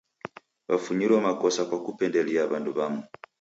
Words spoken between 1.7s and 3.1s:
kupendelia w'andu w'amu.